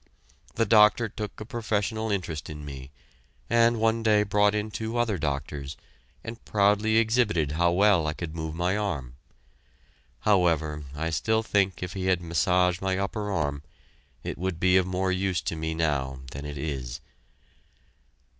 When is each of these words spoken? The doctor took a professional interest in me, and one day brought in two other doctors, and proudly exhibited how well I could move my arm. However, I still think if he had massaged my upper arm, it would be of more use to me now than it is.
The 0.55 0.65
doctor 0.65 1.07
took 1.09 1.39
a 1.39 1.45
professional 1.45 2.09
interest 2.09 2.49
in 2.49 2.65
me, 2.65 2.89
and 3.51 3.79
one 3.79 4.01
day 4.01 4.23
brought 4.23 4.55
in 4.55 4.71
two 4.71 4.97
other 4.97 5.19
doctors, 5.19 5.77
and 6.23 6.43
proudly 6.43 6.97
exhibited 6.97 7.51
how 7.51 7.71
well 7.73 8.07
I 8.07 8.13
could 8.13 8.33
move 8.33 8.55
my 8.55 8.75
arm. 8.75 9.13
However, 10.21 10.85
I 10.95 11.11
still 11.11 11.43
think 11.43 11.83
if 11.83 11.93
he 11.93 12.05
had 12.07 12.19
massaged 12.19 12.81
my 12.81 12.97
upper 12.97 13.31
arm, 13.31 13.61
it 14.23 14.39
would 14.39 14.59
be 14.59 14.75
of 14.75 14.87
more 14.87 15.11
use 15.11 15.39
to 15.41 15.55
me 15.55 15.75
now 15.75 16.21
than 16.31 16.45
it 16.45 16.57
is. 16.57 16.99